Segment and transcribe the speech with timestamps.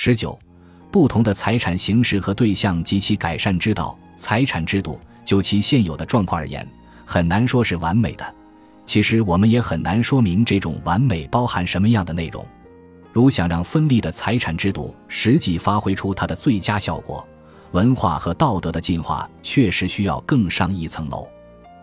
[0.00, 0.38] 十九，
[0.92, 3.98] 不同的财产形式和对象及其改善之道。
[4.16, 6.64] 财产制度就其现有的状况而言，
[7.04, 8.34] 很难说是完美的。
[8.86, 12.46] 其实我们也很难说明这种完美包含什么样的内容。
[13.12, 17.26] 如想让分立的财产制度实际发挥出它的最佳效果，
[17.72, 21.28] 文化和道德的进化确实需要更上一层楼。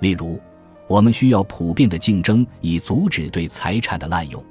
[0.00, 0.40] 例如，
[0.86, 4.42] 我们需要普遍的竞争，以阻止对财产的滥用。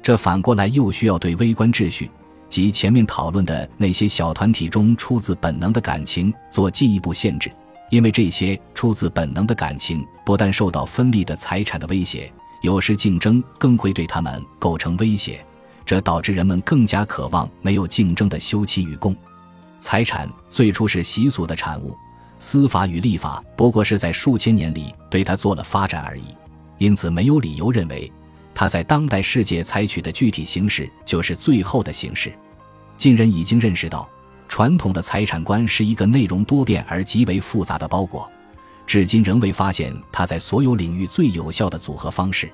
[0.00, 2.08] 这反过来又需要对微观秩序。
[2.52, 7.50] 及前面讨论的那些小团体中出自本能的感情做进一步限制，
[7.88, 12.30] 因为这些出自本能的感情不但受到分立的财产的威胁，
[12.60, 15.42] 有时竞争更会对他们构成威胁，
[15.86, 19.16] 这导致人们更加渴望没有竞争的休戚与共。
[19.80, 21.96] 财产最初是习俗的产物，
[22.38, 26.24] 司法与立法不过是在数千年里对它做了发展而已，
[26.76, 28.12] 因此没有理由认为。
[28.54, 32.32] 它在当代世界采取的具体形式就是最后的形式。
[32.96, 34.08] 近人已经认识到，
[34.48, 38.30] 传统的财产观是一个内容多变而极为复杂的包裹，
[38.86, 42.50] 至今仍未发现它在所有领域最有效的组合方式。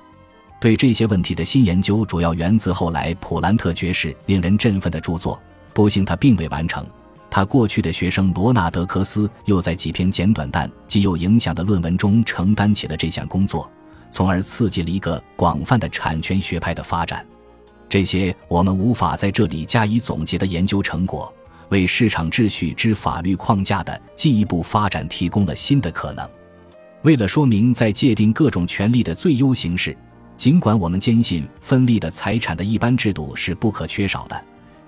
[0.61, 5.41] 对这些问题的新研究主要源自后来普兰特爵士令人振奋的著作，
[5.73, 6.85] 不幸他并未完成。
[7.29, 13.69] 他过去的学生罗纳德·科斯又在几篇简短但极有影响的论文中承担起了这项工作。
[14.11, 17.25] 从而刺激了一个广泛的产权学派的发展。
[17.87, 21.33] 这些我们无法在这里加以总结的研究成果，
[21.69, 26.29] 为市场秩序之法律框架的进一步发展提供了新的可能。
[27.01, 29.95] 为了说明在界定各种权利的最优形式，
[30.37, 34.43] 尽管我们坚信分立的财产的一般制度是不可缺少的，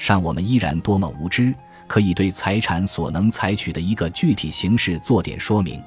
[0.06, 1.54] 但我们依然多么无知，
[1.88, 5.82] 可以对财产所能采取的一个具体形式做点说明。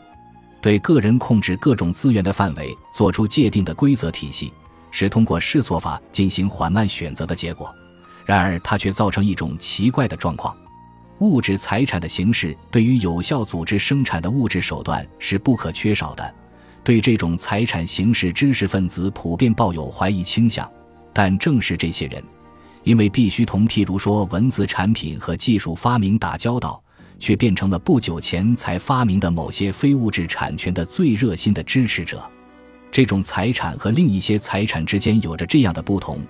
[0.64, 4.50] 对个人控制各种资源的范围做出界定的规则体系，
[4.90, 7.70] 是通过试错法进行缓慢选择的结果。
[8.24, 10.56] 然而，它却造成一种奇怪的状况：
[11.18, 16.34] 物质财产的形式对于有效组织生产的物质手段是不可缺少的。
[16.82, 20.66] 对这种财产形式，知识分子普遍抱有怀疑倾向。
[21.12, 22.24] 但正是这些人，
[22.84, 26.82] 因为必须同譬如说文字产品和技术发明打交道。
[27.18, 32.22] 却变成了不久前才发明的某些非物质产权的最热心的支持者。
[32.90, 36.20] 这种财产和另一些财产之间有着这样的不同：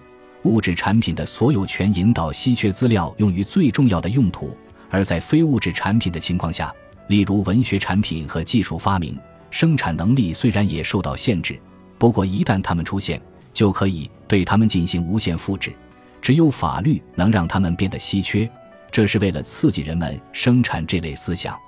[0.45, 4.57] 物质产品的所有权引导稀缺资料用于最重要的用途，
[4.89, 6.73] 而在非物质产品的情况下，
[7.09, 9.19] 例如文学产品和技术发明，
[9.51, 11.59] 生产能力虽然也受到限制，
[11.99, 13.21] 不过一旦它们出现，
[13.53, 15.73] 就可以对它们进行无限复制。
[16.23, 18.51] 只有法律能让它们变得稀缺。
[18.95, 21.59] 这是为了刺激人们生产这类思想，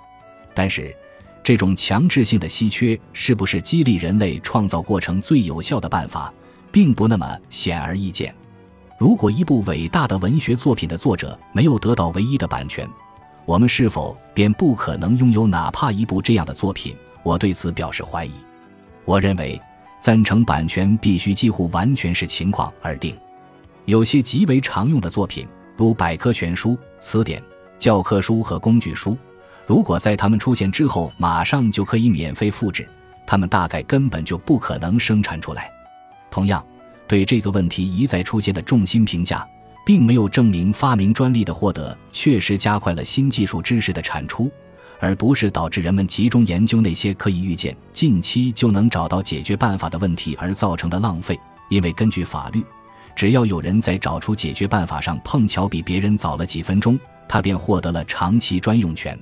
[0.55, 0.95] 但是，
[1.43, 6.33] 这种强制性的稀缺是不是激励人类创造过程最有效的办法，
[6.71, 8.33] 并不那么显而易见。
[8.97, 12.89] 如果一部伟大的文学作品的作者没有得到唯一的版权，
[13.45, 16.95] 我们是否便不可能拥有哪怕一部这样的作品？
[17.25, 18.31] 我对此表示怀疑。
[19.05, 19.61] 我认为，
[19.99, 23.19] 赞成版权必须几乎完全视情况而定。
[23.85, 25.45] 有些极为常用的作品。
[25.77, 27.43] 如百科全书、词典、
[27.79, 29.17] 教科书和工具书，
[29.67, 32.89] 如果在它们出现之后马上就可以免费复制，
[33.27, 35.71] 它们大概根本就不可能生产出来。
[36.31, 36.65] 同样，
[37.07, 39.47] 对这个问题一再出现的重心评价，
[39.85, 44.51] 并没有证明发明专利的获得确实加快了新技术知识的产出，
[44.99, 51.39] 而不是导致人们集中研究那些可以预见、近期就能找到解决办法的问题而造成的浪费。
[51.69, 52.65] 因为根据法律。
[53.17, 59.19] 只要有人在找出解决办法上碰巧比别人早了几分钟，他便获得了长期专用权。